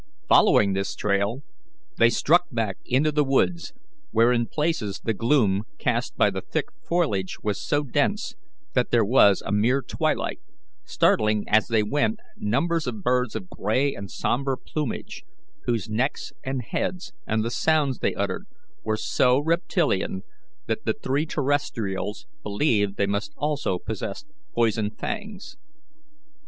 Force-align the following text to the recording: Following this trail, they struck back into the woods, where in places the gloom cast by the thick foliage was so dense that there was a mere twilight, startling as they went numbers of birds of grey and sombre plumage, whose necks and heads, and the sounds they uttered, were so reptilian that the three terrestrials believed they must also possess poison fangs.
Following 0.27 0.73
this 0.73 0.95
trail, 0.95 1.43
they 1.99 2.09
struck 2.09 2.45
back 2.51 2.79
into 2.85 3.11
the 3.11 3.23
woods, 3.23 3.71
where 4.09 4.33
in 4.33 4.47
places 4.47 4.99
the 5.03 5.13
gloom 5.13 5.61
cast 5.77 6.17
by 6.17 6.31
the 6.31 6.41
thick 6.41 6.69
foliage 6.83 7.37
was 7.43 7.61
so 7.61 7.83
dense 7.83 8.33
that 8.73 8.89
there 8.89 9.05
was 9.05 9.43
a 9.45 9.51
mere 9.51 9.83
twilight, 9.83 10.39
startling 10.85 11.47
as 11.47 11.67
they 11.67 11.83
went 11.83 12.19
numbers 12.35 12.87
of 12.87 13.03
birds 13.03 13.35
of 13.35 13.47
grey 13.47 13.93
and 13.93 14.09
sombre 14.09 14.57
plumage, 14.57 15.23
whose 15.65 15.87
necks 15.87 16.33
and 16.43 16.63
heads, 16.71 17.13
and 17.27 17.45
the 17.45 17.51
sounds 17.51 17.99
they 17.99 18.15
uttered, 18.15 18.45
were 18.83 18.97
so 18.97 19.37
reptilian 19.37 20.23
that 20.65 20.83
the 20.83 20.93
three 20.93 21.27
terrestrials 21.27 22.25
believed 22.41 22.95
they 22.97 23.05
must 23.05 23.33
also 23.37 23.77
possess 23.77 24.25
poison 24.55 24.89
fangs. 24.89 25.57